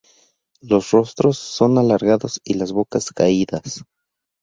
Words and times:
Los 0.61 0.89
rostros 0.89 1.37
son 1.37 1.77
alargados 1.77 2.41
y 2.43 2.55
las 2.55 2.71
bocas 2.71 3.11
caídas. 3.11 3.83